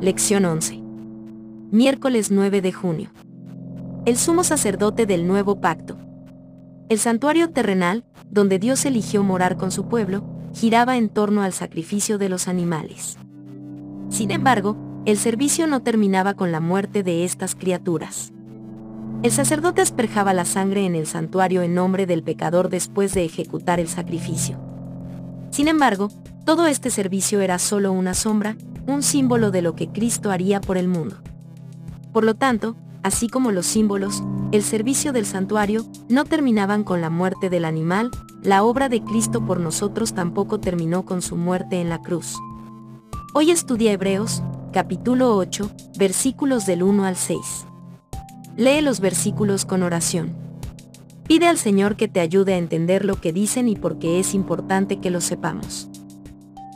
[0.00, 0.82] Lección 11.
[1.70, 3.10] Miércoles 9 de junio.
[4.04, 5.96] El sumo sacerdote del nuevo pacto.
[6.88, 12.18] El santuario terrenal, donde Dios eligió morar con su pueblo, giraba en torno al sacrificio
[12.18, 13.16] de los animales.
[14.10, 14.76] Sin embargo,
[15.06, 18.32] el servicio no terminaba con la muerte de estas criaturas.
[19.22, 23.78] El sacerdote asperjaba la sangre en el santuario en nombre del pecador después de ejecutar
[23.80, 24.58] el sacrificio.
[25.50, 26.10] Sin embargo,
[26.44, 28.56] todo este servicio era solo una sombra,
[28.86, 31.16] un símbolo de lo que Cristo haría por el mundo.
[32.12, 37.10] Por lo tanto, así como los símbolos, el servicio del santuario, no terminaban con la
[37.10, 38.10] muerte del animal,
[38.42, 42.36] la obra de Cristo por nosotros tampoco terminó con su muerte en la cruz.
[43.32, 47.66] Hoy estudia Hebreos, capítulo 8, versículos del 1 al 6.
[48.56, 50.36] Lee los versículos con oración.
[51.26, 54.34] Pide al Señor que te ayude a entender lo que dicen y por qué es
[54.34, 55.88] importante que lo sepamos.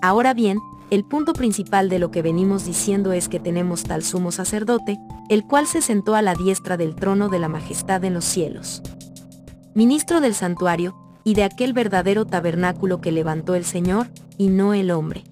[0.00, 0.58] Ahora bien,
[0.90, 4.98] el punto principal de lo que venimos diciendo es que tenemos tal sumo sacerdote,
[5.28, 8.82] el cual se sentó a la diestra del trono de la majestad en los cielos.
[9.74, 14.92] Ministro del santuario, y de aquel verdadero tabernáculo que levantó el Señor, y no el
[14.92, 15.24] hombre.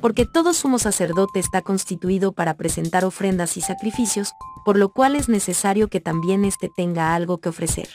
[0.00, 4.32] Porque todo sumo sacerdote está constituido para presentar ofrendas y sacrificios,
[4.64, 7.88] por lo cual es necesario que también éste tenga algo que ofrecer.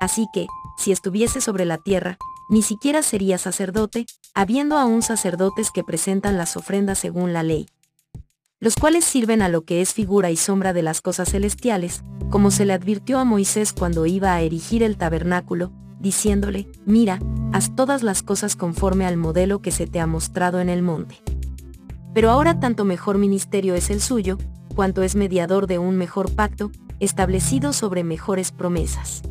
[0.00, 2.18] Así que, si estuviese sobre la tierra,
[2.50, 4.06] ni siquiera sería sacerdote,
[4.38, 7.66] habiendo aún sacerdotes que presentan las ofrendas según la ley,
[8.60, 12.52] los cuales sirven a lo que es figura y sombra de las cosas celestiales, como
[12.52, 17.18] se le advirtió a Moisés cuando iba a erigir el tabernáculo, diciéndole, mira,
[17.52, 21.16] haz todas las cosas conforme al modelo que se te ha mostrado en el monte.
[22.14, 24.38] Pero ahora tanto mejor ministerio es el suyo,
[24.72, 29.22] cuanto es mediador de un mejor pacto, establecido sobre mejores promesas.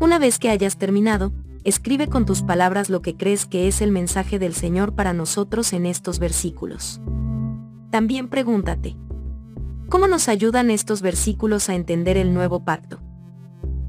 [0.00, 1.30] Una vez que hayas terminado,
[1.64, 5.72] escribe con tus palabras lo que crees que es el mensaje del Señor para nosotros
[5.72, 7.00] en estos versículos.
[7.90, 8.96] También pregúntate,
[9.88, 13.00] ¿cómo nos ayudan estos versículos a entender el nuevo pacto?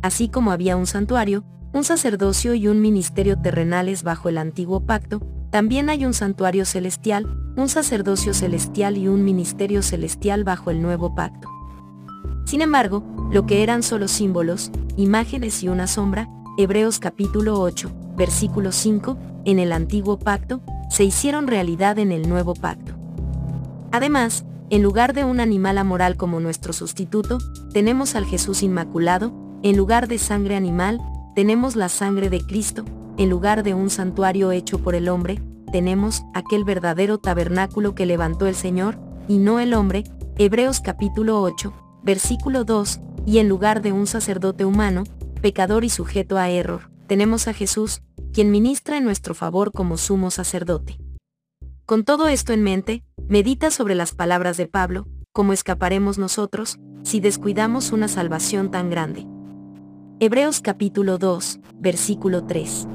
[0.01, 1.43] Así como había un santuario,
[1.73, 5.21] un sacerdocio y un ministerio terrenales bajo el antiguo pacto,
[5.51, 7.25] también hay un santuario celestial,
[7.57, 11.49] un sacerdocio celestial y un ministerio celestial bajo el nuevo pacto.
[12.45, 18.71] Sin embargo, lo que eran solo símbolos, imágenes y una sombra, Hebreos capítulo 8, versículo
[18.71, 22.93] 5, en el antiguo pacto, se hicieron realidad en el nuevo pacto.
[23.91, 27.39] Además, en lugar de un animal amoral como nuestro sustituto,
[27.73, 29.33] tenemos al Jesús Inmaculado,
[29.63, 31.01] en lugar de sangre animal,
[31.35, 32.85] tenemos la sangre de Cristo,
[33.17, 35.41] en lugar de un santuario hecho por el hombre,
[35.73, 40.05] tenemos aquel verdadero tabernáculo que levantó el Señor, y no el hombre,
[40.37, 41.73] Hebreos capítulo 8,
[42.03, 45.03] versículo 2, y en lugar de un sacerdote humano,
[45.35, 48.01] pecador y sujeto a error, tenemos a Jesús,
[48.33, 50.97] quien ministra en nuestro favor como sumo sacerdote.
[51.85, 57.19] Con todo esto en mente, medita sobre las palabras de Pablo, cómo escaparemos nosotros, si
[57.19, 59.27] descuidamos una salvación tan grande.
[60.19, 62.87] Hebreos capítulo 2, versículo 3.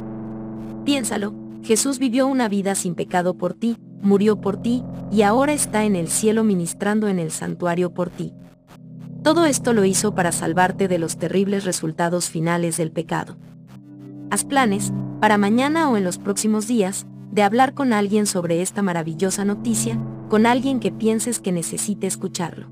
[0.84, 5.84] Piénsalo, Jesús vivió una vida sin pecado por ti, murió por ti, y ahora está
[5.84, 8.32] en el cielo ministrando en el santuario por ti.
[9.22, 13.36] Todo esto lo hizo para salvarte de los terribles resultados finales del pecado.
[14.30, 18.80] Haz planes, para mañana o en los próximos días, de hablar con alguien sobre esta
[18.80, 19.98] maravillosa noticia,
[20.30, 22.68] con alguien que pienses que necesite escucharlo.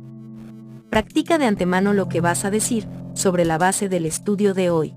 [0.88, 4.94] Practica de antemano lo que vas a decir, sobre la base del estudio de hoy.